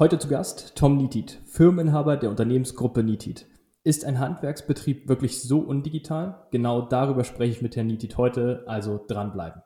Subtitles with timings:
[0.00, 3.48] Heute zu Gast Tom Nitit, Firmeninhaber der Unternehmensgruppe Nitit.
[3.82, 6.46] Ist ein Handwerksbetrieb wirklich so undigital?
[6.52, 9.60] Genau darüber spreche ich mit Herrn Nitit heute, also dranbleiben.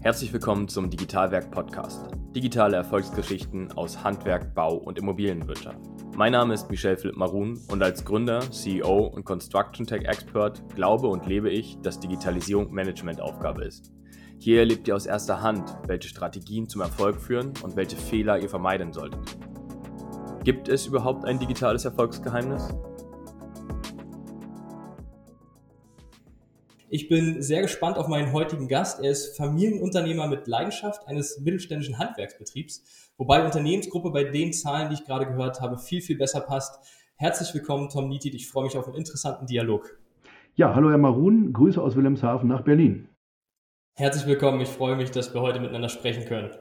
[0.00, 2.12] Herzlich willkommen zum Digitalwerk Podcast.
[2.36, 5.80] Digitale Erfolgsgeschichten aus Handwerk, Bau und Immobilienwirtschaft.
[6.16, 11.08] Mein Name ist Michel Philipp Marun und als Gründer, CEO und Construction Tech Expert glaube
[11.08, 13.90] und lebe ich, dass Digitalisierung Managementaufgabe ist.
[14.40, 18.48] Hier erlebt ihr aus erster Hand, welche Strategien zum Erfolg führen und welche Fehler ihr
[18.48, 19.36] vermeiden solltet.
[20.44, 22.72] Gibt es überhaupt ein digitales Erfolgsgeheimnis?
[26.88, 29.02] Ich bin sehr gespannt auf meinen heutigen Gast.
[29.02, 35.04] Er ist Familienunternehmer mit Leidenschaft eines mittelständischen Handwerksbetriebs, wobei Unternehmensgruppe bei den Zahlen, die ich
[35.04, 36.78] gerade gehört habe, viel, viel besser passt.
[37.16, 38.34] Herzlich willkommen, Tom Nitit.
[38.34, 39.98] Ich freue mich auf einen interessanten Dialog.
[40.54, 43.08] Ja, hallo Herr Marun, Grüße aus Wilhelmshaven nach Berlin.
[43.98, 44.60] Herzlich willkommen.
[44.60, 46.52] Ich freue mich, dass wir heute miteinander sprechen können.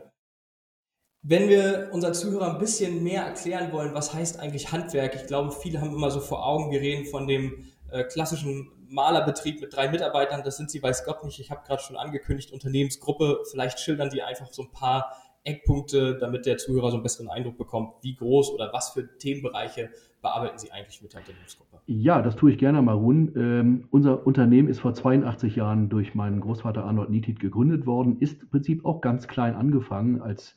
[1.22, 5.13] Wenn wir unseren Zuhörern ein bisschen mehr erklären wollen, was heißt eigentlich Handwerk?
[5.13, 9.62] Ich glaube, viele haben immer so vor Augen, wir reden von dem äh, klassischen Malerbetrieb
[9.62, 10.41] mit drei Mitarbeitern.
[10.43, 11.40] Das sind sie, weiß Gott nicht.
[11.40, 13.43] Ich habe gerade schon angekündigt, Unternehmensgruppe.
[13.52, 17.60] Vielleicht schildern die einfach so ein paar Eckpunkte, damit der Zuhörer so einen besseren Eindruck
[17.60, 21.77] bekommt, wie groß oder was für Themenbereiche bearbeiten Sie eigentlich mit der Unternehmensgruppe?
[21.85, 23.32] Ja, das tue ich gerne, Marun.
[23.35, 28.41] Ähm, unser Unternehmen ist vor 82 Jahren durch meinen Großvater Arnold Nietit gegründet worden, ist
[28.41, 30.55] im Prinzip auch ganz klein angefangen als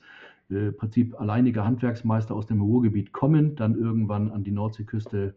[0.51, 5.35] äh, Prinzip alleiniger Handwerksmeister aus dem Ruhrgebiet kommend, dann irgendwann an die Nordseeküste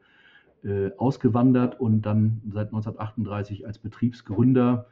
[0.64, 4.88] äh, ausgewandert und dann seit 1938 als Betriebsgründer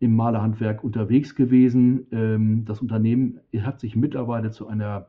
[0.00, 2.06] im Malerhandwerk unterwegs gewesen.
[2.12, 5.08] Ähm, das Unternehmen hat sich mittlerweile zu einer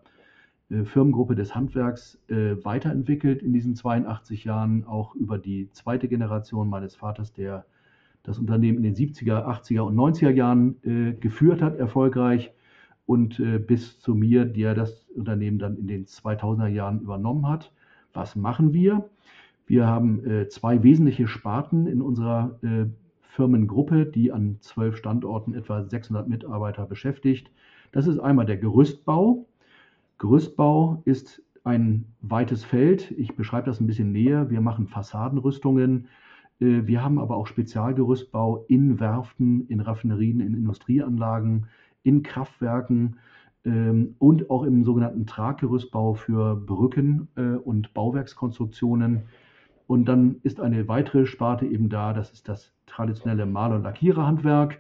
[0.86, 6.96] Firmengruppe des Handwerks äh, weiterentwickelt in diesen 82 Jahren, auch über die zweite Generation meines
[6.96, 7.66] Vaters, der
[8.24, 12.52] das Unternehmen in den 70er, 80er und 90er Jahren äh, geführt hat, erfolgreich
[13.06, 17.74] und bis zu mir, der das Unternehmen dann in den 2000er Jahren übernommen hat.
[18.14, 19.10] Was machen wir?
[19.66, 22.60] Wir haben zwei wesentliche Sparten in unserer
[23.22, 27.50] Firmengruppe, die an zwölf Standorten etwa 600 Mitarbeiter beschäftigt.
[27.92, 29.48] Das ist einmal der Gerüstbau.
[30.20, 33.12] Gerüstbau ist ein weites Feld.
[33.12, 34.50] Ich beschreibe das ein bisschen näher.
[34.50, 36.08] Wir machen Fassadenrüstungen.
[36.60, 41.68] Äh, wir haben aber auch Spezialgerüstbau in Werften, in Raffinerien, in Industrieanlagen,
[42.04, 43.18] in Kraftwerken
[43.64, 49.24] ähm, und auch im sogenannten Traggerüstbau für Brücken äh, und Bauwerkskonstruktionen.
[49.88, 54.80] Und dann ist eine weitere Sparte eben da, das ist das traditionelle Maler- und Lackiererhandwerk,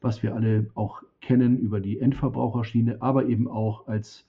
[0.00, 4.27] was wir alle auch kennen über die Endverbraucherschiene, aber eben auch als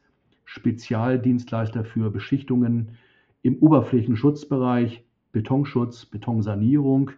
[0.49, 2.97] Spezialdienstleister für Beschichtungen
[3.43, 7.11] im Oberflächenschutzbereich, Betonschutz, Betonsanierung,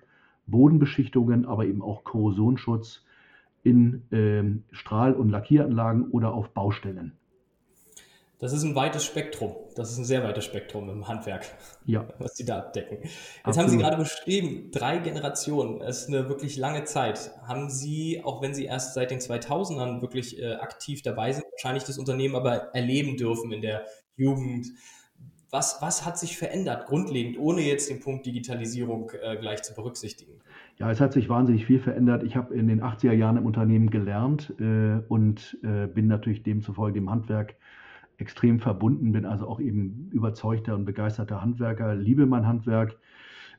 [0.48, 3.06] Bodenbeschichtungen, aber eben auch Korrosionsschutz
[3.64, 4.44] in äh,
[4.76, 7.14] Strahl- und Lackieranlagen oder auf Baustellen.
[8.42, 9.56] Das ist ein weites Spektrum.
[9.76, 11.46] Das ist ein sehr weites Spektrum im Handwerk,
[11.86, 12.08] ja.
[12.18, 12.98] was Sie da abdecken.
[13.04, 13.14] Jetzt
[13.44, 13.58] Absolut.
[13.60, 15.78] haben Sie gerade beschrieben, drei Generationen.
[15.80, 17.32] Das ist eine wirklich lange Zeit.
[17.48, 21.84] Haben Sie, auch wenn Sie erst seit den 2000ern wirklich äh, aktiv dabei sind, wahrscheinlich
[21.84, 23.86] das Unternehmen aber erleben dürfen in der
[24.16, 24.66] Jugend.
[25.52, 30.40] Was, was hat sich verändert, grundlegend, ohne jetzt den Punkt Digitalisierung äh, gleich zu berücksichtigen?
[30.80, 32.24] Ja, es hat sich wahnsinnig viel verändert.
[32.24, 37.00] Ich habe in den 80er Jahren im Unternehmen gelernt äh, und äh, bin natürlich demzufolge
[37.00, 37.56] dem Handwerk
[38.22, 42.98] extrem verbunden bin, also auch eben überzeugter und begeisterter Handwerker, liebe mein Handwerk.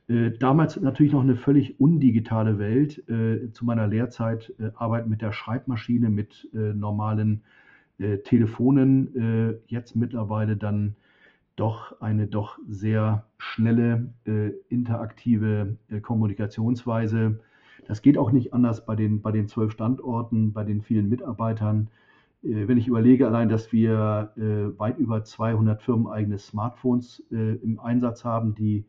[0.07, 3.07] Äh, damals natürlich noch eine völlig undigitale Welt.
[3.09, 7.43] Äh, zu meiner Lehrzeit äh, arbeiten mit der Schreibmaschine, mit normalen
[8.23, 9.59] Telefonen.
[9.67, 10.95] Jetzt mittlerweile dann
[11.55, 14.11] doch eine doch sehr schnelle,
[14.67, 17.39] interaktive Kommunikationsweise.
[17.87, 21.89] Das geht auch nicht anders bei den, bei den zwölf Standorten, bei den vielen Mitarbeitern.
[22.43, 27.79] Äh, wenn ich überlege allein, dass wir äh, weit über 200 firmeneigene Smartphones äh, im
[27.79, 28.85] Einsatz haben, die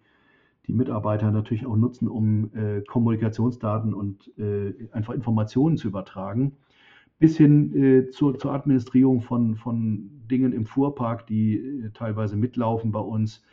[0.66, 2.50] die Mitarbeiter natürlich auch nutzen, um
[2.88, 4.32] Kommunikationsdaten und
[4.92, 6.56] einfach Informationen zu übertragen,
[7.18, 13.44] bis hin zur, zur Administrierung von, von Dingen im Fuhrpark, die teilweise mitlaufen bei uns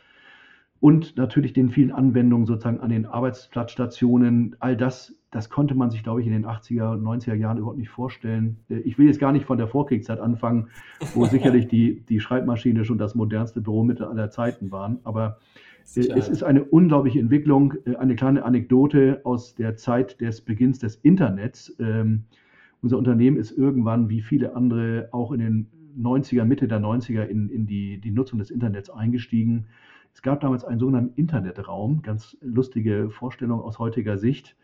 [0.80, 4.56] und natürlich den vielen Anwendungen sozusagen an den Arbeitsplatzstationen.
[4.60, 7.78] All das, das konnte man sich, glaube ich, in den 80er und 90er Jahren überhaupt
[7.78, 8.58] nicht vorstellen.
[8.68, 10.68] Äh, ich will jetzt gar nicht von der Vorkriegszeit anfangen,
[11.14, 15.00] wo sicherlich die, die Schreibmaschine schon das modernste Büromittel aller Zeiten waren.
[15.04, 15.38] Aber
[15.96, 17.74] äh, es ist eine unglaubliche Entwicklung.
[17.86, 21.74] Äh, eine kleine Anekdote aus der Zeit des Beginns des Internets.
[21.80, 22.24] Ähm,
[22.82, 25.66] unser Unternehmen ist irgendwann, wie viele andere, auch in den
[25.98, 29.66] 90er, Mitte der 90er in, in die, die Nutzung des Internets eingestiegen
[30.14, 34.56] es gab damals einen sogenannten Internetraum, ganz lustige Vorstellung aus heutiger Sicht.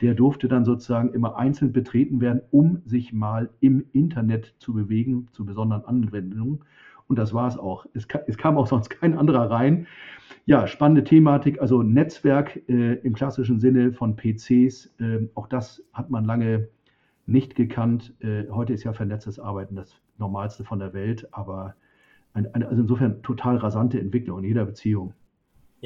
[0.00, 5.28] Der durfte dann sozusagen immer einzeln betreten werden, um sich mal im Internet zu bewegen,
[5.32, 6.60] zu besonderen Anwendungen.
[7.08, 7.86] Und das war es auch.
[7.94, 9.86] Es, kam auch sonst kein anderer rein.
[10.44, 14.94] Ja, spannende Thematik, also Netzwerk äh, im klassischen Sinne von PCs.
[14.98, 16.68] Äh, auch das hat man lange
[17.26, 18.14] nicht gekannt.
[18.20, 21.74] Äh, heute ist ja vernetztes Arbeiten das Normalste von der Welt, aber
[22.32, 25.14] eine, eine, also insofern total rasante Entwicklung in jeder Beziehung.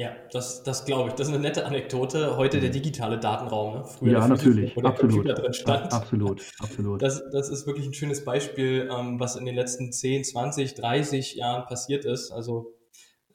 [0.01, 1.13] Ja, das, das glaube ich.
[1.13, 2.35] Das ist eine nette Anekdote.
[2.35, 2.73] Heute der mhm.
[2.73, 3.75] digitale Datenraum.
[3.75, 3.85] Ne?
[3.85, 4.75] Früher ja, natürlich.
[4.75, 5.13] Wo der absolut.
[5.13, 5.93] Computer drin stand.
[5.93, 7.03] Absolut, absolut.
[7.03, 11.35] Das, das ist wirklich ein schönes Beispiel, ähm, was in den letzten 10, 20, 30
[11.35, 12.31] Jahren passiert ist.
[12.31, 12.73] Also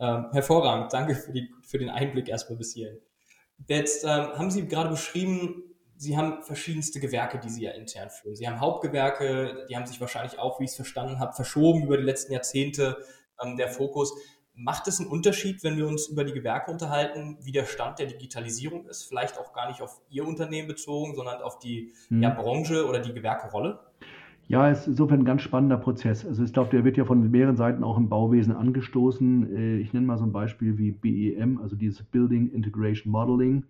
[0.00, 0.92] ähm, hervorragend.
[0.92, 2.98] Danke für, die, für den Einblick erstmal bis hierhin.
[3.68, 5.62] Jetzt ähm, haben Sie gerade beschrieben,
[5.94, 8.34] Sie haben verschiedenste Gewerke, die Sie ja intern führen.
[8.34, 11.96] Sie haben Hauptgewerke, die haben sich wahrscheinlich auch, wie ich es verstanden habe, verschoben über
[11.96, 12.96] die letzten Jahrzehnte,
[13.40, 14.12] ähm, der Fokus.
[14.58, 18.06] Macht es einen Unterschied, wenn wir uns über die Gewerke unterhalten, wie der Stand der
[18.06, 19.02] Digitalisierung ist?
[19.02, 22.22] Vielleicht auch gar nicht auf Ihr Unternehmen bezogen, sondern auf die hm.
[22.22, 23.78] ja, Branche oder die Gewerkerolle?
[24.48, 26.24] Ja, es ist insofern ein ganz spannender Prozess.
[26.24, 29.54] Also ich glaube, der wird ja von mehreren Seiten auch im Bauwesen angestoßen.
[29.54, 33.64] Äh, ich nenne mal so ein Beispiel wie BEM, also dieses Building Integration Modeling.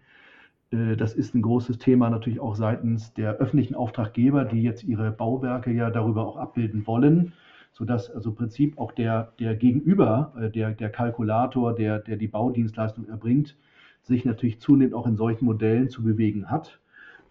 [0.71, 5.11] Äh, das ist ein großes Thema natürlich auch seitens der öffentlichen Auftraggeber, die jetzt ihre
[5.11, 7.33] Bauwerke ja darüber auch abbilden wollen
[7.77, 12.27] sodass also im Prinzip auch der, der Gegenüber, äh, der, der Kalkulator, der, der die
[12.27, 13.55] Baudienstleistung erbringt,
[14.03, 16.81] sich natürlich zunehmend auch in solchen Modellen zu bewegen hat.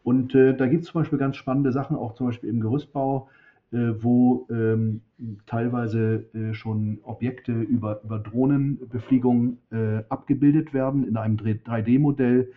[0.03, 3.27] Und äh, da gibt es zum Beispiel ganz spannende Sachen, auch zum Beispiel im Gerüstbau,
[3.71, 5.01] äh, wo ähm,
[5.47, 12.51] teilweise äh, schon Objekte über, über Drohnenbefliegung äh, abgebildet werden in einem 3D-Modell,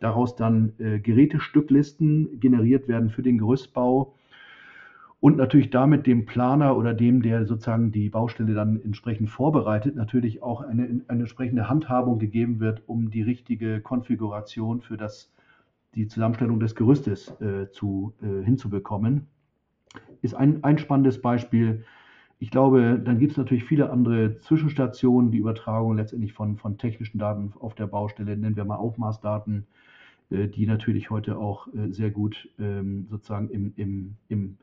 [0.00, 4.14] daraus dann äh, Gerätestücklisten generiert werden für den Gerüstbau
[5.24, 10.42] und natürlich damit dem Planer oder dem, der sozusagen die Baustelle dann entsprechend vorbereitet, natürlich
[10.42, 15.32] auch eine, eine entsprechende Handhabung gegeben wird, um die richtige Konfiguration für das,
[15.94, 19.26] die Zusammenstellung des Gerüstes äh, zu, äh, hinzubekommen.
[20.20, 21.86] Ist ein, ein spannendes Beispiel.
[22.38, 27.16] Ich glaube, dann gibt es natürlich viele andere Zwischenstationen, die Übertragung letztendlich von, von technischen
[27.16, 29.66] Daten auf der Baustelle, nennen wir mal Aufmaßdaten,
[30.28, 34.58] äh, die natürlich heute auch äh, sehr gut ähm, sozusagen im, im, im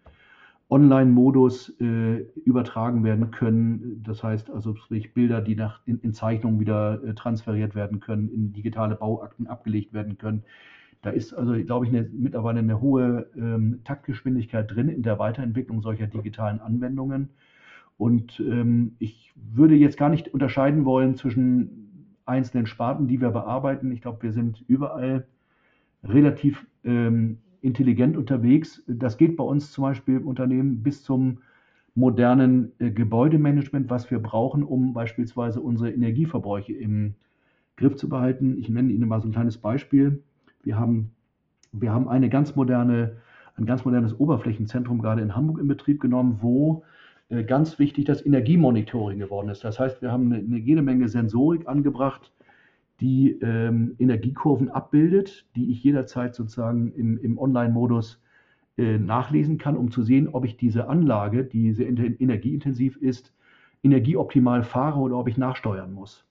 [0.72, 4.02] Online-Modus äh, übertragen werden können.
[4.04, 8.30] Das heißt also sprich Bilder, die nach, in, in Zeichnungen wieder äh, transferiert werden können,
[8.30, 10.44] in digitale Bauakten abgelegt werden können.
[11.02, 15.82] Da ist also, glaube ich, eine, mittlerweile eine hohe ähm, Taktgeschwindigkeit drin in der Weiterentwicklung
[15.82, 17.30] solcher digitalen Anwendungen.
[17.98, 23.92] Und ähm, ich würde jetzt gar nicht unterscheiden wollen zwischen einzelnen Sparten, die wir bearbeiten.
[23.92, 25.28] Ich glaube, wir sind überall
[26.04, 28.84] relativ ähm, intelligent unterwegs.
[28.88, 31.40] Das geht bei uns zum Beispiel im Unternehmen bis zum
[31.96, 37.16] modernen äh, Gebäudemanagement, was wir brauchen, um beispielsweise unsere Energieverbräuche im
[37.78, 38.58] Griff zu behalten.
[38.58, 40.24] Ich nenne Ihnen mal so ein kleines Beispiel.
[40.64, 41.12] Wir haben,
[41.72, 43.18] wir haben eine ganz moderne,
[43.56, 46.84] ein ganz modernes Oberflächenzentrum gerade in Hamburg in Betrieb genommen, wo
[47.30, 49.64] äh, ganz wichtig das Energiemonitoring geworden ist.
[49.64, 52.32] Das heißt, wir haben eine, eine jede Menge Sensorik angebracht,
[53.02, 58.22] die ähm, Energiekurven abbildet, die ich jederzeit sozusagen im, im Online-Modus
[58.78, 63.34] äh, nachlesen kann, um zu sehen, ob ich diese Anlage, die sehr energieintensiv ist,
[63.84, 66.26] energieoptimal fahre oder ob ich nachsteuern muss.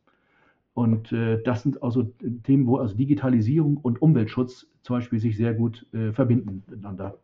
[0.72, 2.04] Und äh, das sind also
[2.44, 7.18] Themen, wo also Digitalisierung und Umweltschutz zum Beispiel sich sehr gut äh, verbinden miteinander.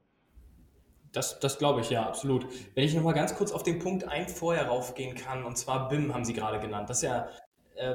[1.13, 2.47] Das, das glaube ich, ja, absolut.
[2.75, 6.13] Wenn ich nochmal ganz kurz auf den Punkt ein vorher raufgehen kann, und zwar BIM
[6.13, 6.91] haben Sie gerade genannt.
[6.91, 7.29] Das ist ja
[7.77, 7.95] äh,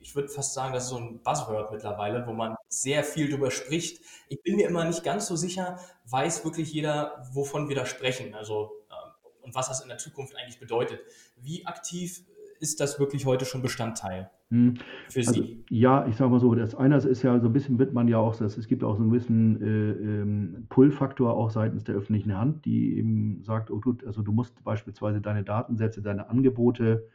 [0.00, 3.50] ich würde fast sagen, das ist so ein Buzzword mittlerweile, wo man sehr viel drüber
[3.50, 4.00] spricht.
[4.28, 8.34] Ich bin mir immer nicht ganz so sicher, weiß wirklich jeder, wovon wir da sprechen,
[8.34, 11.00] also ähm, und was das in der Zukunft eigentlich bedeutet.
[11.36, 12.24] Wie aktiv
[12.60, 14.74] ist das wirklich heute schon Bestandteil hm.
[15.08, 15.64] für also, Sie?
[15.70, 18.18] Ja, ich sage mal so, das eine ist ja so ein bisschen, wird man ja
[18.18, 22.64] auch, es gibt auch so einen gewissen äh, ähm, Pull-Faktor auch seitens der öffentlichen Hand,
[22.64, 27.08] die eben sagt, oh, du, also du musst beispielsweise deine Datensätze, deine Angebote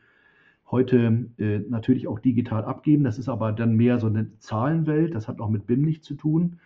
[0.72, 3.04] heute äh, natürlich auch digital abgeben.
[3.04, 5.14] Das ist aber dann mehr so eine Zahlenwelt.
[5.14, 6.60] Das hat auch mit BIM nichts zu tun.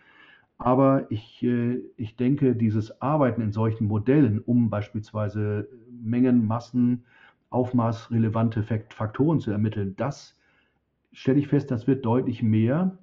[0.58, 5.68] Aber ich, äh, ich denke, dieses Arbeiten in solchen Modellen, um beispielsweise
[6.02, 7.04] Mengen, Massen,
[7.50, 10.38] aufmaßrelevante Faktoren zu ermitteln, das
[11.12, 12.98] stelle ich fest, das wird deutlich mehr.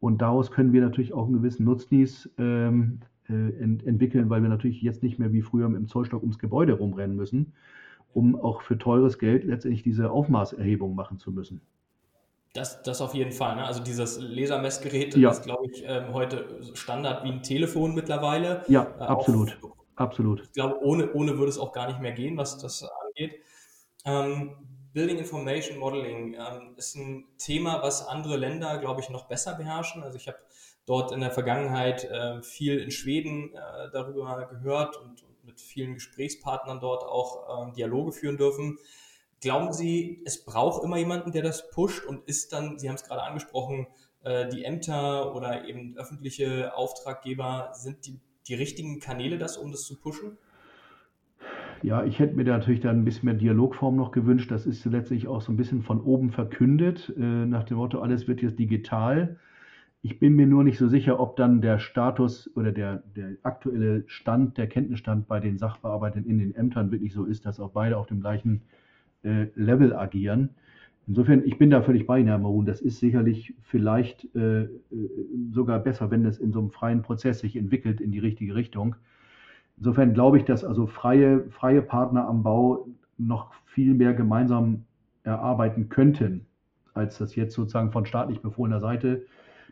[0.00, 4.48] Und daraus können wir natürlich auch einen gewissen Nutznieß ähm, äh, ent entwickeln, weil wir
[4.48, 7.52] natürlich jetzt nicht mehr wie früher im Zollstock ums Gebäude rumrennen müssen,
[8.16, 11.60] um auch für teures Geld letztendlich diese Aufmaßerhebung machen zu müssen.
[12.54, 13.56] Das, das auf jeden Fall.
[13.56, 13.64] Ne?
[13.64, 15.30] Also dieses Lasermessgerät ja.
[15.30, 18.64] ist, glaube ich, ähm, heute Standard wie ein Telefon mittlerweile.
[18.68, 19.58] Ja, äh, absolut.
[19.62, 20.40] Auf, absolut.
[20.44, 23.42] Ich glaube, ohne, ohne würde es auch gar nicht mehr gehen, was das angeht.
[24.06, 24.52] Ähm,
[24.94, 30.02] Building Information Modeling ähm, ist ein Thema, was andere Länder, glaube ich, noch besser beherrschen.
[30.02, 30.38] Also ich habe
[30.86, 35.22] dort in der Vergangenheit äh, viel in Schweden äh, darüber gehört und,
[35.56, 38.78] mit vielen Gesprächspartnern dort auch äh, Dialoge führen dürfen.
[39.40, 43.04] Glauben Sie, es braucht immer jemanden, der das pusht und ist dann, Sie haben es
[43.04, 43.86] gerade angesprochen,
[44.22, 49.84] äh, die Ämter oder eben öffentliche Auftraggeber, sind die, die richtigen Kanäle das, um das
[49.84, 50.38] zu pushen?
[51.82, 54.50] Ja, ich hätte mir da natürlich dann ein bisschen mehr Dialogform noch gewünscht.
[54.50, 58.28] Das ist letztlich auch so ein bisschen von oben verkündet, äh, nach dem Motto, alles
[58.28, 59.38] wird jetzt digital.
[60.06, 64.04] Ich bin mir nur nicht so sicher, ob dann der Status oder der, der aktuelle
[64.06, 67.98] Stand, der Kenntnisstand bei den Sachbearbeitern in den Ämtern wirklich so ist, dass auch beide
[67.98, 68.62] auf dem gleichen
[69.24, 70.50] äh, Level agieren.
[71.08, 72.66] Insofern, ich bin da völlig bei Ihnen, Herr Marun.
[72.66, 74.68] Das ist sicherlich vielleicht äh, äh,
[75.50, 78.94] sogar besser, wenn es in so einem freien Prozess sich entwickelt in die richtige Richtung.
[79.76, 82.86] Insofern glaube ich, dass also freie, freie Partner am Bau
[83.18, 84.84] noch viel mehr gemeinsam
[85.24, 86.46] erarbeiten könnten,
[86.94, 89.24] als das jetzt sozusagen von staatlich befohlener Seite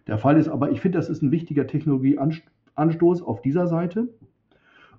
[0.06, 0.48] der Fall ist.
[0.48, 4.08] Aber ich finde, das ist ein wichtiger Technologieanstoß auf dieser Seite.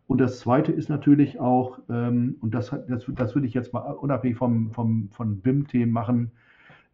[0.07, 3.79] Und das Zweite ist natürlich auch, ähm, und das, das, das würde ich jetzt mal
[3.79, 6.31] unabhängig vom, vom, von BIM-Themen machen,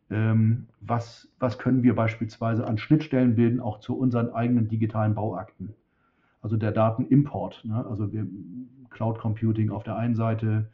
[0.10, 5.74] ähm, was, was können wir beispielsweise an Schnittstellen bilden, auch zu unseren eigenen digitalen Bauakten.
[6.41, 7.86] Also der Datenimport, ne?
[7.86, 8.25] also wir,
[8.89, 10.70] Cloud Computing auf der einen Seite,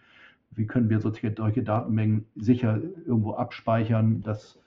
[0.52, 4.60] wie können wir solche, solche Datenmengen sicher irgendwo abspeichern, dass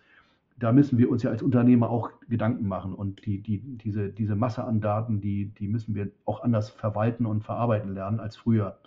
[0.61, 2.95] da müssen wir uns ja als Unternehmer auch Gedanken machen.
[2.95, 7.27] Und die, die, diese, diese Masse an Daten, die, die müssen wir auch anders verwalten
[7.27, 8.79] und verarbeiten lernen als früher.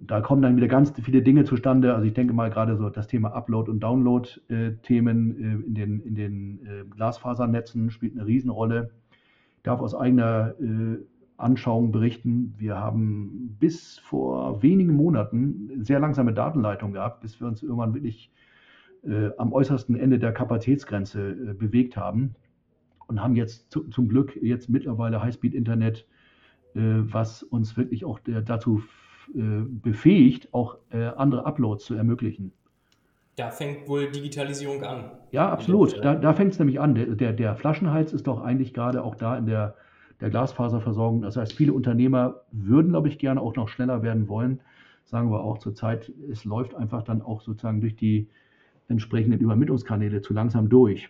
[0.00, 1.94] Da kommen dann wieder ganz viele Dinge zustande.
[1.94, 6.14] Also ich denke mal gerade so das Thema Upload- und Download-Themen äh, in den, in
[6.16, 8.90] den äh, Glasfasernetzen spielt eine Riesenrolle.
[9.58, 10.98] Ich darf aus eigener äh,
[11.36, 17.62] Anschauung berichten, wir haben bis vor wenigen Monaten sehr langsame Datenleitung gehabt, bis wir uns
[17.62, 18.32] irgendwann wirklich
[19.36, 22.36] am äußersten Ende der Kapazitätsgrenze äh, bewegt haben
[23.08, 26.06] und haben jetzt zu, zum Glück jetzt mittlerweile Highspeed-Internet,
[26.74, 28.82] äh, was uns wirklich auch der, dazu
[29.34, 32.52] äh, befähigt, auch äh, andere Uploads zu ermöglichen.
[33.36, 35.10] Da fängt wohl Digitalisierung an.
[35.30, 36.02] Ja, absolut.
[36.04, 36.94] Da, da fängt es nämlich an.
[36.94, 39.74] Der, der, der, Flaschenhals ist doch eigentlich gerade auch da in der,
[40.20, 41.22] der Glasfaserversorgung.
[41.22, 44.60] Das heißt, viele Unternehmer würden, glaube ich, gerne auch noch schneller werden wollen.
[45.04, 48.28] Sagen wir auch zurzeit, es läuft einfach dann auch sozusagen durch die
[48.88, 51.08] entsprechenden Übermittlungskanäle zu langsam durch.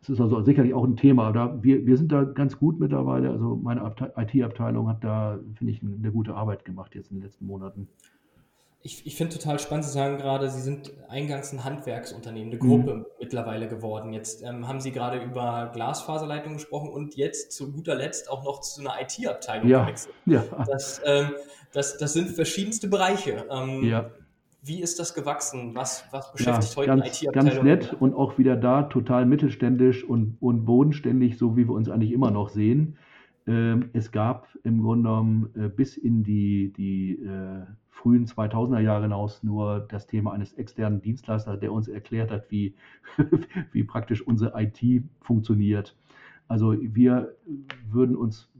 [0.00, 1.30] Das ist also sicherlich auch ein Thema.
[1.32, 3.30] Da, wir, wir sind da ganz gut mittlerweile.
[3.30, 7.46] Also meine IT-Abteilung hat da, finde ich, eine gute Arbeit gemacht jetzt in den letzten
[7.46, 7.86] Monaten.
[8.82, 12.94] Ich, ich finde total spannend, Sie sagen gerade, Sie sind eingangs ein Handwerksunternehmen, eine Gruppe
[12.94, 13.06] mhm.
[13.18, 14.14] mittlerweile geworden.
[14.14, 18.62] Jetzt ähm, haben Sie gerade über Glasfaserleitungen gesprochen und jetzt zu guter Letzt auch noch
[18.62, 19.84] zu einer IT-Abteilung ja.
[19.84, 20.14] gewechselt.
[20.24, 20.44] Ja.
[20.66, 21.32] Das, ähm,
[21.72, 23.44] das, das sind verschiedenste Bereiche.
[23.50, 24.10] Ähm, ja.
[24.62, 25.74] Wie ist das gewachsen?
[25.74, 27.50] Was, was beschäftigt ja, heute ganz, die IT-Abteilung?
[27.50, 31.88] Ganz nett und auch wieder da total mittelständisch und, und bodenständig, so wie wir uns
[31.88, 32.96] eigentlich immer noch sehen.
[33.46, 39.02] Ähm, es gab im Grunde genommen äh, bis in die, die äh, frühen 2000er Jahre
[39.02, 42.74] hinaus nur das Thema eines externen Dienstleisters, der uns erklärt hat, wie,
[43.72, 45.96] wie praktisch unsere IT funktioniert.
[46.48, 47.34] Also wir
[47.90, 48.50] würden uns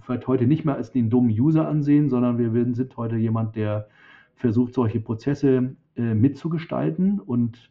[0.00, 3.88] vielleicht heute nicht mehr als den dummen User ansehen, sondern wir sind heute jemand, der
[4.40, 7.20] versucht, solche Prozesse äh, mitzugestalten.
[7.20, 7.70] Und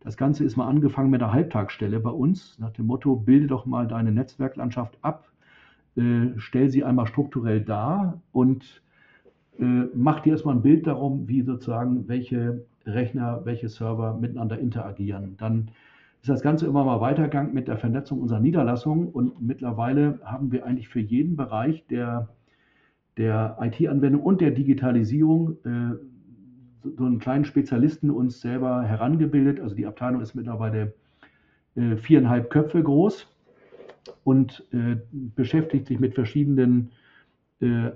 [0.00, 3.64] das Ganze ist mal angefangen mit der Halbtagsstelle bei uns, nach dem Motto, bilde doch
[3.64, 5.30] mal deine Netzwerklandschaft ab,
[5.96, 8.82] äh, stell sie einmal strukturell dar und
[9.58, 15.36] äh, mach dir erstmal ein Bild darum, wie sozusagen welche Rechner, welche Server miteinander interagieren.
[15.36, 15.70] Dann
[16.22, 20.66] ist das Ganze immer mal weitergegangen mit der Vernetzung unserer Niederlassungen und mittlerweile haben wir
[20.66, 22.28] eigentlich für jeden Bereich der
[23.16, 25.96] der IT-Anwendung und der Digitalisierung äh,
[26.82, 29.60] so, so, einen kleinen Spezialisten uns selber herangebildet.
[29.60, 30.94] Also die Abteilung ist mittlerweile
[31.74, 33.26] äh, viereinhalb Köpfe groß
[34.24, 36.90] und äh, beschäftigt sich mit verschiedenen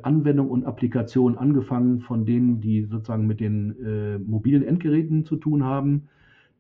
[0.03, 5.65] Anwendungen und Applikationen, angefangen von denen, die sozusagen mit den äh, mobilen Endgeräten zu tun
[5.65, 6.09] haben,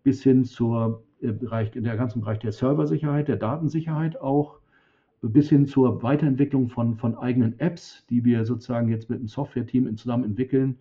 [0.05, 4.59] bis hin zur äh, Bereich, der ganzen Bereich der Serversicherheit, der Datensicherheit auch
[5.29, 9.97] bis hin zur Weiterentwicklung von, von eigenen Apps, die wir sozusagen jetzt mit einem Software-Team
[9.97, 10.79] zusammen entwickeln.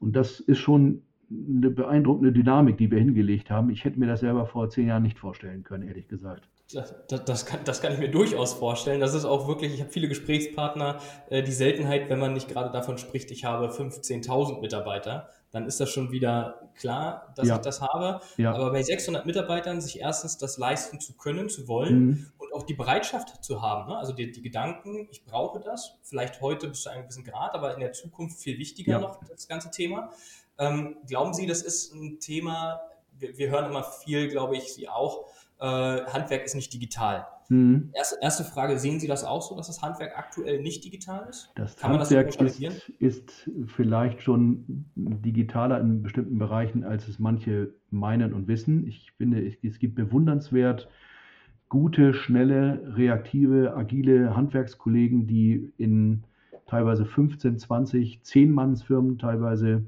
[0.00, 3.70] Und das ist schon eine beeindruckende Dynamik, die wir hingelegt haben.
[3.70, 6.48] Ich hätte mir das selber vor zehn Jahren nicht vorstellen können, ehrlich gesagt.
[6.72, 9.00] Das, das, das, kann, das kann ich mir durchaus vorstellen.
[9.00, 10.98] Das ist auch wirklich, ich habe viele Gesprächspartner,
[11.30, 15.80] äh, die Seltenheit, wenn man nicht gerade davon spricht, ich habe 15.000 Mitarbeiter, dann ist
[15.80, 17.56] das schon wieder klar, dass ja.
[17.56, 18.20] ich das habe.
[18.36, 18.52] Ja.
[18.52, 22.26] Aber bei 600 Mitarbeitern sich erstens das leisten zu können, zu wollen mhm
[22.56, 23.98] auch die Bereitschaft zu haben, ne?
[23.98, 27.74] also die, die, Gedanken, ich brauche das, vielleicht heute bis zu einem gewissen Grad, aber
[27.74, 28.98] in der Zukunft viel wichtiger ja.
[29.00, 30.10] noch das ganze Thema.
[30.58, 32.80] Ähm, glauben Sie, das ist ein Thema,
[33.18, 35.26] wir, wir, hören immer viel, glaube ich, Sie auch,
[35.60, 37.26] äh, Handwerk ist nicht digital.
[37.48, 37.90] Mhm.
[37.92, 41.50] Erste, erste Frage, sehen Sie das auch so, dass das Handwerk aktuell nicht digital ist?
[41.54, 47.72] Das Kann Handwerk das ist, ist, vielleicht schon digitaler in bestimmten Bereichen, als es manche
[47.90, 48.86] meinen und wissen.
[48.86, 50.88] Ich finde, es gibt bewundernswert
[51.68, 56.22] gute, schnelle, reaktive, agile Handwerkskollegen, die in
[56.66, 59.84] teilweise 15, 20, 10 Mannsfirmen teilweise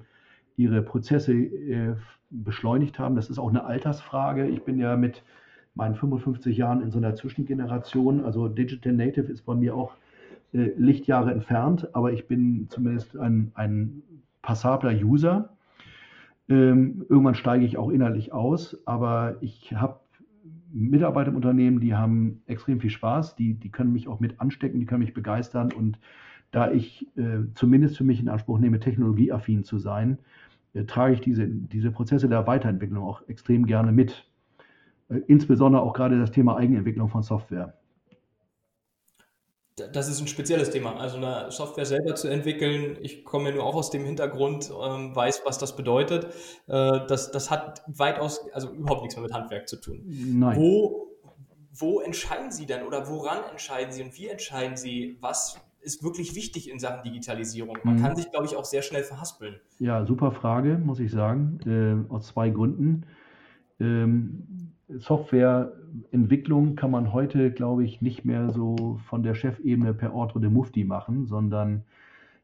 [0.56, 1.94] ihre Prozesse äh,
[2.30, 3.16] beschleunigt haben.
[3.16, 4.46] Das ist auch eine Altersfrage.
[4.48, 5.22] Ich bin ja mit
[5.74, 9.92] meinen 55 Jahren in so einer Zwischengeneration, also Digital Native ist bei mir auch
[10.52, 14.02] äh, Lichtjahre entfernt, aber ich bin zumindest ein, ein
[14.42, 15.50] passabler User.
[16.48, 20.00] Ähm, irgendwann steige ich auch innerlich aus, aber ich habe
[20.72, 24.80] Mitarbeiter im Unternehmen, die haben extrem viel Spaß, die, die können mich auch mit anstecken,
[24.80, 25.98] die können mich begeistern und
[26.50, 30.18] da ich äh, zumindest für mich in Anspruch nehme, technologieaffin zu sein,
[30.74, 34.26] äh, trage ich diese, diese Prozesse der Weiterentwicklung auch extrem gerne mit.
[35.08, 37.77] Äh, insbesondere auch gerade das Thema Eigenentwicklung von Software.
[39.92, 40.96] Das ist ein spezielles Thema.
[40.96, 45.14] Also eine Software selber zu entwickeln, ich komme ja nur auch aus dem Hintergrund, ähm,
[45.14, 46.26] weiß, was das bedeutet.
[46.66, 50.02] Äh, das, das hat weitaus, also überhaupt nichts mehr mit Handwerk zu tun.
[50.06, 50.56] Nein.
[50.56, 51.08] Wo,
[51.72, 56.34] wo entscheiden Sie denn oder woran entscheiden Sie und wie entscheiden Sie, was ist wirklich
[56.34, 57.78] wichtig in Sachen Digitalisierung?
[57.84, 58.02] Man mhm.
[58.02, 59.60] kann sich, glaube ich, auch sehr schnell verhaspeln.
[59.78, 63.06] Ja, super Frage, muss ich sagen, äh, aus zwei Gründen.
[63.80, 64.57] Ähm,
[64.88, 70.50] Softwareentwicklung kann man heute, glaube ich, nicht mehr so von der Chefebene per Ordre de
[70.50, 71.84] Mufti machen, sondern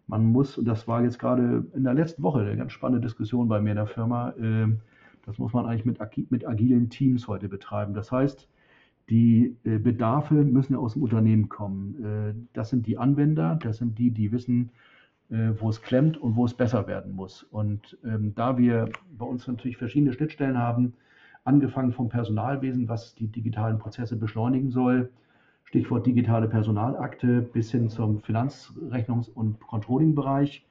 [0.07, 3.49] man muss, und das war jetzt gerade in der letzten Woche eine ganz spannende Diskussion
[3.49, 4.69] bei mir in der Firma, äh,
[5.25, 5.99] das muss man eigentlich mit,
[6.31, 7.95] mit agilen Teams heute betreiben.
[7.95, 8.47] Das heißt,
[9.09, 12.05] die äh, Bedarfe müssen aus dem Unternehmen kommen.
[12.05, 14.71] Äh, das sind die Anwender, das sind die, die wissen,
[15.31, 17.43] äh, wo es klemmt und wo es besser werden muss.
[17.45, 20.95] Und ähm, da wir bei uns natürlich verschiedene Schnittstellen haben,
[21.45, 25.11] angefangen vom Personalwesen, was die digitalen Prozesse beschleunigen soll,
[25.65, 30.65] Stichwort digitale Personalakte, bis hin zum Finanzrechnungs- und Controlling-Bereich,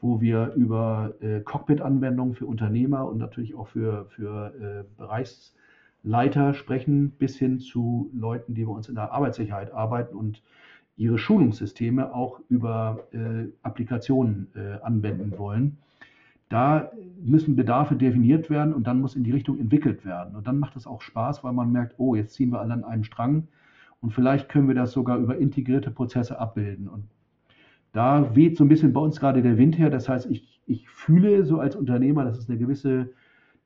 [0.00, 1.14] wo wir über
[1.44, 5.54] Cockpit-Anwendungen für Unternehmer und natürlich auch für, für Bereichs-
[6.02, 10.42] Leiter sprechen, bis hin zu Leuten, die bei uns in der Arbeitssicherheit arbeiten und
[10.96, 15.78] ihre Schulungssysteme auch über äh, Applikationen äh, anwenden wollen.
[16.52, 16.92] Da
[17.24, 20.36] müssen Bedarfe definiert werden und dann muss in die Richtung entwickelt werden.
[20.36, 22.84] Und dann macht es auch Spaß, weil man merkt, oh, jetzt ziehen wir alle an
[22.84, 23.48] einem Strang
[24.02, 26.88] und vielleicht können wir das sogar über integrierte Prozesse abbilden.
[26.88, 27.04] Und
[27.92, 29.88] da weht so ein bisschen bei uns gerade der Wind her.
[29.88, 33.08] Das heißt, ich, ich fühle so als Unternehmer, dass es eine gewisse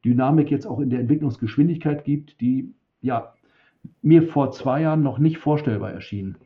[0.04, 3.34] Dynamik jetzt auch in der Entwicklungsgeschwindigkeit gibt, die ja
[4.00, 6.36] mir vor zwei Jahren noch nicht vorstellbar erschien.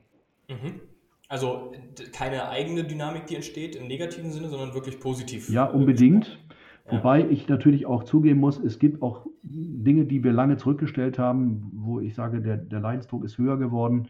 [0.48, 0.80] Mhm.
[1.30, 1.70] Also
[2.12, 5.48] keine eigene Dynamik, die entsteht im negativen Sinne, sondern wirklich positiv.
[5.48, 6.40] Ja, unbedingt.
[6.86, 6.98] Ja.
[6.98, 11.70] Wobei ich natürlich auch zugeben muss, es gibt auch Dinge, die wir lange zurückgestellt haben,
[11.72, 14.08] wo ich sage, der, der Leidensdruck ist höher geworden.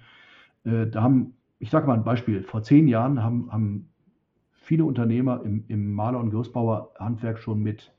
[0.64, 3.90] Äh, da haben, ich sage mal ein Beispiel, vor zehn Jahren haben, haben
[4.52, 7.92] viele Unternehmer im, im Maler- und Gerüstbauerhandwerk schon mit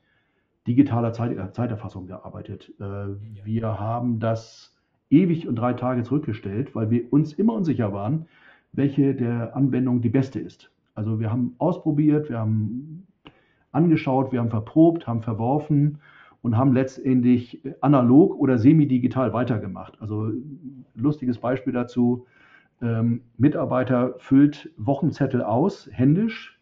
[0.66, 2.74] digitaler Zeit, äh, Zeiterfassung gearbeitet.
[2.80, 4.76] Äh, wir haben das
[5.10, 8.26] ewig und drei Tage zurückgestellt, weil wir uns immer unsicher waren,
[8.72, 10.70] welche der Anwendungen die beste ist.
[10.94, 13.06] Also wir haben ausprobiert, wir haben
[13.70, 15.98] angeschaut, wir haben verprobt, haben verworfen
[16.42, 20.00] und haben letztendlich analog oder semi-digital weitergemacht.
[20.00, 20.30] Also
[20.94, 22.26] lustiges Beispiel dazu,
[22.82, 26.58] ähm, Mitarbeiter füllt Wochenzettel aus, händisch,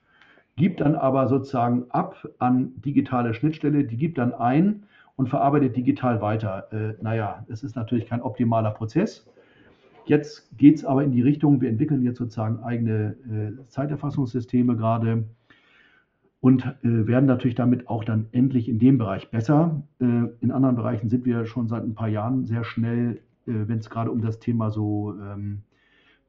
[0.56, 4.84] gibt dann aber sozusagen ab an digitale Schnittstelle, die gibt dann ein
[5.16, 6.70] und verarbeitet digital weiter.
[6.72, 9.26] Äh, naja, es ist natürlich kein optimaler Prozess.
[10.04, 15.24] Jetzt geht es aber in die Richtung, wir entwickeln jetzt sozusagen eigene äh, Zeiterfassungssysteme gerade
[16.40, 19.82] und äh, werden natürlich damit auch dann endlich in dem Bereich besser.
[20.00, 20.04] Äh,
[20.40, 23.90] in anderen Bereichen sind wir schon seit ein paar Jahren sehr schnell, äh, wenn es
[23.90, 25.62] gerade um das Thema so ähm,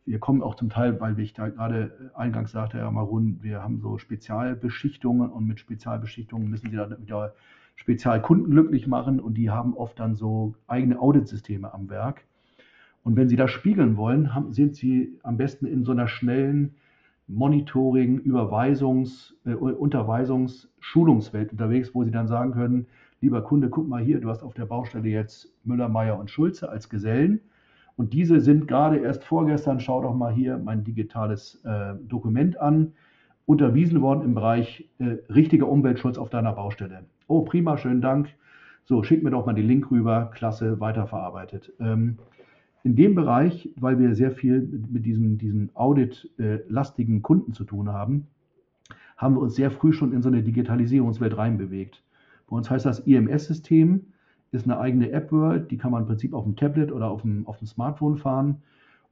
[0.05, 3.79] wir kommen auch zum Teil, weil ich da gerade eingangs sagte, Herr Marun, wir haben
[3.79, 7.33] so Spezialbeschichtungen und mit Spezialbeschichtungen müssen Sie dann wieder
[7.75, 12.25] Spezialkunden glücklich machen und die haben oft dann so eigene Auditsysteme am Werk.
[13.03, 16.75] Und wenn Sie das spiegeln wollen, haben, sind Sie am besten in so einer schnellen
[17.27, 22.87] Monitoring, Überweisungs-, äh, Unterweisungs-, Schulungswelt unterwegs, wo Sie dann sagen können,
[23.21, 26.69] lieber Kunde, guck mal hier, du hast auf der Baustelle jetzt Müller, Meyer und Schulze
[26.69, 27.41] als Gesellen
[27.95, 32.93] und diese sind gerade erst vorgestern, schau doch mal hier mein digitales äh, Dokument an,
[33.45, 37.05] unterwiesen worden im Bereich äh, richtiger Umweltschutz auf deiner Baustelle.
[37.27, 38.29] Oh, prima, schönen Dank.
[38.85, 41.73] So, schick mir doch mal den Link rüber, klasse, weiterverarbeitet.
[41.79, 42.17] Ähm,
[42.83, 48.27] in dem Bereich, weil wir sehr viel mit diesen, diesen audit-lastigen Kunden zu tun haben,
[49.17, 52.03] haben wir uns sehr früh schon in so eine Digitalisierungswelt reinbewegt.
[52.49, 54.01] Bei uns heißt das IMS-System
[54.51, 57.47] ist eine eigene App-World, die kann man im Prinzip auf dem Tablet oder auf dem,
[57.47, 58.61] auf dem Smartphone fahren.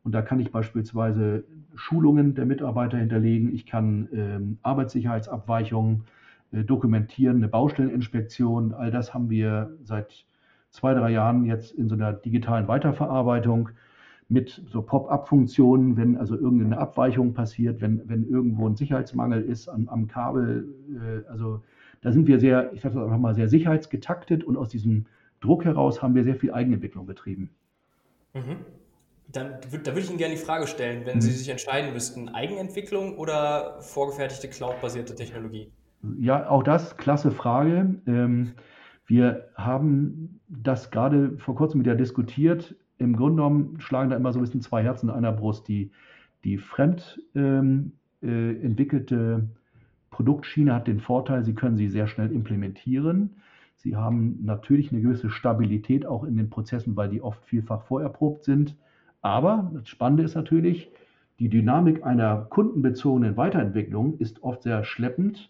[0.04, 3.54] Und da kann ich beispielsweise Schulungen der Mitarbeiter hinterlegen.
[3.54, 6.04] Ich kann ähm, Arbeitssicherheitsabweichungen
[6.52, 8.74] äh, dokumentieren, eine Baustelleninspektion.
[8.74, 10.26] All das haben wir seit
[10.72, 13.70] zwei, drei Jahren jetzt in so einer digitalen Weiterverarbeitung
[14.30, 19.90] mit so Pop-up-Funktionen, wenn also irgendeine Abweichung passiert, wenn, wenn irgendwo ein Sicherheitsmangel ist am,
[19.90, 20.68] am Kabel.
[20.94, 21.62] Äh, also
[22.02, 25.08] da sind wir sehr, ich sage das einfach mal, sehr sicherheitsgetaktet und aus diesem
[25.42, 27.50] Druck heraus haben wir sehr viel Eigenentwicklung betrieben.
[28.34, 28.58] Mhm.
[29.32, 31.22] Dann, da würde ich Ihnen gerne die Frage stellen, wenn mhm.
[31.22, 35.72] Sie sich entscheiden müssten, Eigenentwicklung oder vorgefertigte Cloud-basierte Technologie?
[36.20, 37.96] Ja, auch das, klasse Frage.
[38.08, 38.54] Ähm,
[39.10, 42.76] wir haben das gerade vor kurzem wieder diskutiert.
[43.00, 45.68] Im Grunde genommen schlagen da immer so ein bisschen zwei Herzen in einer Brust.
[45.68, 45.90] Die,
[46.44, 49.50] die fremd ähm, äh, entwickelte
[50.12, 53.32] Produktschiene hat den Vorteil, sie können sie sehr schnell implementieren.
[53.78, 58.44] Sie haben natürlich eine gewisse Stabilität auch in den Prozessen, weil die oft vielfach vorerprobt
[58.44, 58.76] sind.
[59.22, 60.92] Aber das Spannende ist natürlich,
[61.40, 65.50] die Dynamik einer kundenbezogenen Weiterentwicklung ist oft sehr schleppend,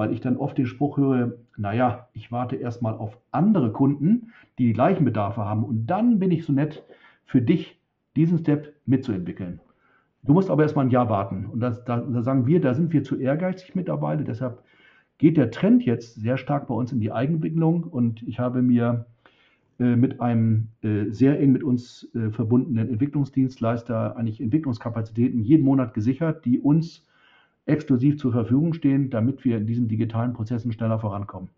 [0.00, 4.68] weil ich dann oft den Spruch höre, naja, ich warte erstmal auf andere Kunden, die
[4.68, 6.82] die gleichen Bedarfe haben und dann bin ich so nett
[7.26, 7.78] für dich,
[8.16, 9.60] diesen Step mitzuentwickeln.
[10.22, 11.44] Du musst aber erstmal ein Jahr warten.
[11.44, 14.24] Und das, da, da sagen wir, da sind wir zu ehrgeizig mittlerweile.
[14.24, 14.62] Deshalb
[15.18, 19.04] geht der Trend jetzt sehr stark bei uns in die Eigenentwicklung und ich habe mir
[19.78, 25.92] äh, mit einem äh, sehr eng mit uns äh, verbundenen Entwicklungsdienstleister eigentlich Entwicklungskapazitäten jeden Monat
[25.92, 27.04] gesichert, die uns
[27.70, 31.50] exklusiv zur Verfügung stehen, damit wir in diesen digitalen Prozessen schneller vorankommen.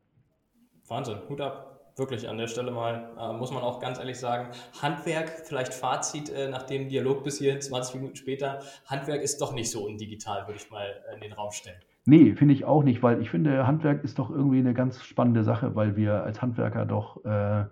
[0.88, 1.68] Wahnsinn, Hut ab.
[1.96, 4.48] Wirklich an der Stelle mal, äh, muss man auch ganz ehrlich sagen,
[4.80, 9.52] Handwerk, vielleicht Fazit äh, nach dem Dialog bis hierhin, 20 Minuten später, Handwerk ist doch
[9.54, 11.80] nicht so undigital, würde ich mal in den Raum stellen.
[12.06, 15.44] Nee, finde ich auch nicht, weil ich finde, Handwerk ist doch irgendwie eine ganz spannende
[15.44, 17.66] Sache, weil wir als Handwerker doch äh,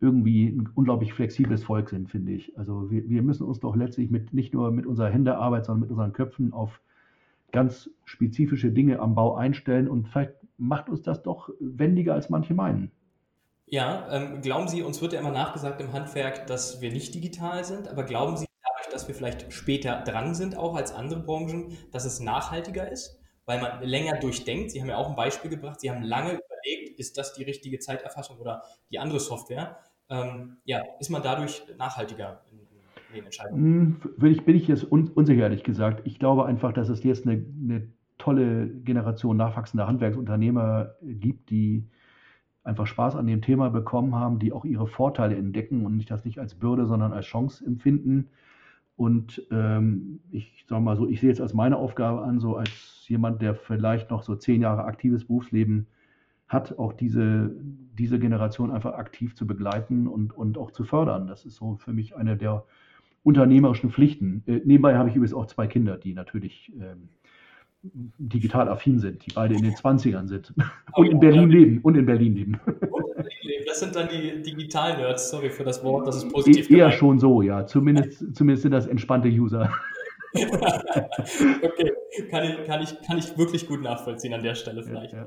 [0.00, 2.56] irgendwie ein unglaublich flexibles Volk sind, finde ich.
[2.58, 5.90] Also wir, wir müssen uns doch letztlich mit nicht nur mit unserer Händearbeit, sondern mit
[5.90, 6.80] unseren Köpfen auf
[7.56, 12.52] ganz spezifische Dinge am Bau einstellen und vielleicht macht uns das doch wendiger, als manche
[12.52, 12.92] meinen.
[13.64, 17.64] Ja, ähm, glauben Sie, uns wird ja immer nachgesagt im Handwerk, dass wir nicht digital
[17.64, 21.78] sind, aber glauben Sie dadurch, dass wir vielleicht später dran sind, auch als andere Branchen,
[21.92, 24.72] dass es nachhaltiger ist, weil man länger durchdenkt?
[24.72, 27.78] Sie haben ja auch ein Beispiel gebracht, Sie haben lange überlegt, ist das die richtige
[27.78, 29.78] Zeiterfassung oder die andere Software?
[30.08, 32.65] ähm, ja, ist man dadurch nachhaltiger in,
[33.24, 34.00] Entscheidungen?
[34.18, 36.02] Hm, ich, bin ich jetzt un, unsicher, ehrlich gesagt.
[36.04, 41.88] Ich glaube einfach, dass es jetzt eine, eine tolle Generation nachwachsender Handwerksunternehmer gibt, die
[42.64, 46.24] einfach Spaß an dem Thema bekommen haben, die auch ihre Vorteile entdecken und nicht das
[46.24, 48.28] nicht als Bürde, sondern als Chance empfinden.
[48.96, 53.04] Und ähm, ich sage mal so, ich sehe es als meine Aufgabe an, so als
[53.08, 55.86] jemand, der vielleicht noch so zehn Jahre aktives Berufsleben
[56.48, 57.54] hat, auch diese,
[57.98, 61.26] diese Generation einfach aktiv zu begleiten und, und auch zu fördern.
[61.26, 62.64] Das ist so für mich eine der
[63.26, 64.44] unternehmerischen Pflichten.
[64.46, 67.08] Äh, nebenbei habe ich übrigens auch zwei Kinder, die natürlich ähm,
[67.82, 70.54] digital affin sind, die beide in den 20ern sind
[70.92, 71.80] oh und in Berlin leben.
[71.82, 72.60] Und in Berlin leben.
[73.66, 76.70] Das sind dann die digitalen Nerds, sorry für das Wort, das ist positiv.
[76.70, 77.66] E eher schon so, ja.
[77.66, 79.72] Zumindest, zumindest sind das entspannte User.
[80.34, 81.92] okay,
[82.30, 85.12] kann ich, kann, ich, kann ich wirklich gut nachvollziehen an der Stelle vielleicht.
[85.12, 85.26] Ja,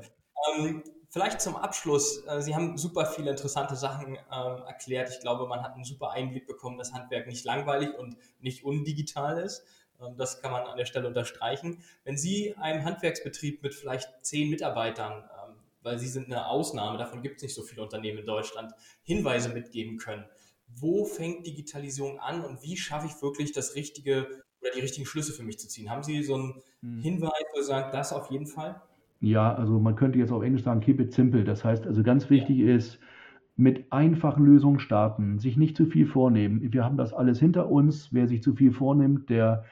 [0.58, 2.24] Ähm, vielleicht zum Abschluss.
[2.26, 5.10] Äh, Sie haben super viele interessante Sachen ähm, erklärt.
[5.10, 9.38] Ich glaube, man hat einen super Einblick bekommen, dass Handwerk nicht langweilig und nicht undigital
[9.38, 9.64] ist.
[10.00, 11.82] Ähm, das kann man an der Stelle unterstreichen.
[12.04, 17.22] Wenn Sie einem Handwerksbetrieb mit vielleicht zehn Mitarbeitern, ähm, weil Sie sind eine Ausnahme, davon
[17.22, 20.24] gibt es nicht so viele Unternehmen in Deutschland, Hinweise mitgeben können,
[20.68, 25.32] wo fängt Digitalisierung an und wie schaffe ich wirklich das richtige oder die richtigen Schlüsse
[25.32, 25.90] für mich zu ziehen?
[25.90, 27.00] Haben Sie so einen hm.
[27.00, 28.80] Hinweis, wo Sie sagen, das auf jeden Fall?
[29.20, 31.44] Ja, also man könnte jetzt auf Englisch sagen, keep it simple.
[31.44, 32.98] Das heißt also ganz wichtig ist,
[33.56, 36.72] mit einfachen Lösungen starten, sich nicht zu viel vornehmen.
[36.72, 38.12] Wir haben das alles hinter uns.
[38.12, 39.64] Wer sich zu viel vornimmt, der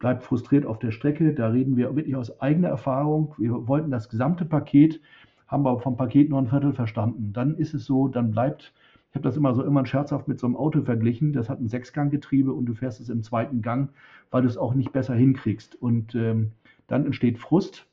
[0.00, 1.32] bleibt frustriert auf der Strecke.
[1.34, 3.34] Da reden wir wirklich aus eigener Erfahrung.
[3.38, 5.00] Wir wollten das gesamte Paket,
[5.46, 7.32] haben wir vom Paket nur ein Viertel verstanden.
[7.32, 8.74] Dann ist es so, dann bleibt,
[9.10, 11.68] ich habe das immer so immer scherzhaft mit so einem Auto verglichen, das hat ein
[11.68, 13.90] Sechsganggetriebe und du fährst es im zweiten Gang,
[14.32, 15.80] weil du es auch nicht besser hinkriegst.
[15.80, 16.50] Und ähm,
[16.88, 17.86] dann entsteht Frust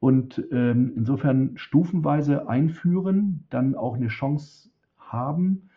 [0.00, 5.70] und ähm, insofern stufenweise einführen, dann auch eine Chance haben,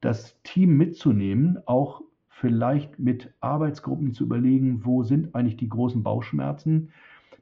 [0.00, 6.90] das Team mitzunehmen, auch vielleicht mit Arbeitsgruppen zu überlegen, wo sind eigentlich die großen Bauchschmerzen,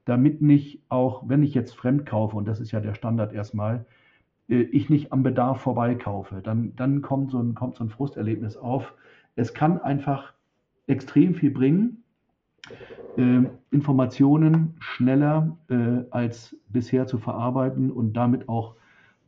[0.04, 3.87] damit nicht auch, wenn ich jetzt fremd kaufe, und das ist ja der Standard erstmal,
[4.48, 6.40] äh, ich nicht am Bedarf vorbeikaufe.
[6.42, 8.94] Dann, dann kommt, so ein, kommt so ein Frusterlebnis auf.
[9.37, 10.32] Es kann einfach
[10.87, 12.03] extrem viel bringen,
[13.70, 18.74] Informationen schneller äh, als bisher zu verarbeiten und damit auch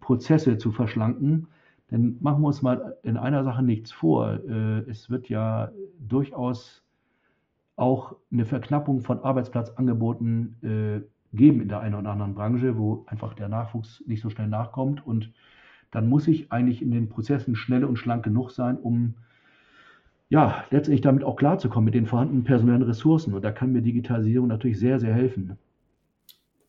[0.00, 1.48] Prozesse zu verschlanken.
[1.90, 4.40] Denn machen wir uns mal in einer Sache nichts vor.
[4.48, 5.70] Äh, es wird ja
[6.00, 6.82] durchaus
[7.76, 13.34] auch eine Verknappung von Arbeitsplatzangeboten äh, geben in der einen oder anderen Branche, wo einfach
[13.34, 15.06] der Nachwuchs nicht so schnell nachkommt.
[15.06, 15.32] Und
[15.90, 19.14] dann muss ich eigentlich in den Prozessen schnell und schlank genug sein, um
[20.28, 23.34] ja, letztendlich damit auch klarzukommen mit den vorhandenen personellen Ressourcen.
[23.34, 25.58] Und da kann mir Digitalisierung natürlich sehr, sehr helfen.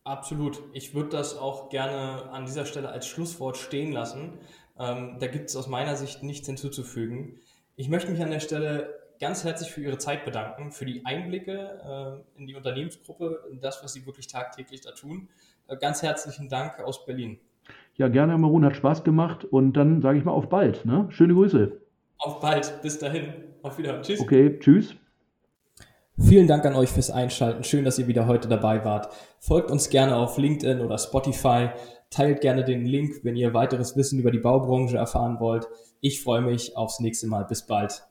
[0.04, 0.62] Absolut.
[0.72, 4.32] Ich würde das auch gerne an dieser Stelle als Schlusswort stehen lassen.
[4.78, 7.40] Ähm, da gibt es aus meiner Sicht nichts hinzuzufügen.
[7.76, 12.22] Ich möchte mich an der Stelle ganz herzlich für Ihre Zeit bedanken, für die Einblicke
[12.36, 15.28] äh, in die Unternehmensgruppe, in das, was Sie wirklich tagtäglich da tun.
[15.66, 17.38] Äh, ganz herzlichen Dank aus Berlin.
[17.96, 20.86] Ja, gerne, Herr Marun, hat Spaß gemacht und dann sage ich mal auf bald.
[20.86, 21.06] Ne?
[21.10, 21.80] Schöne Grüße.
[22.18, 22.82] Auf bald.
[22.82, 23.32] Bis dahin.
[23.62, 24.02] Auf Wiedersehen.
[24.02, 24.20] Tschüss.
[24.20, 24.94] Okay, tschüss.
[26.20, 27.62] Vielen Dank an euch fürs Einschalten.
[27.62, 29.12] Schön, dass ihr wieder heute dabei wart.
[29.38, 31.68] Folgt uns gerne auf LinkedIn oder Spotify.
[32.10, 35.68] Teilt gerne den Link, wenn ihr weiteres Wissen über die Baubranche erfahren wollt.
[36.00, 37.44] Ich freue mich aufs nächste Mal.
[37.44, 38.02] Bis bald.